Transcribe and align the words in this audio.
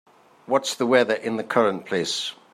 What's 0.47 0.73
the 0.73 0.87
weather 0.87 1.13
in 1.13 1.37
the 1.37 1.43
current 1.43 1.85
place? 1.85 2.33